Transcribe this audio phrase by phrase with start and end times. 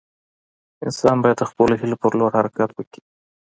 [0.85, 3.01] انسان باید د خپلو هيلو پر لور حرکت وکړي.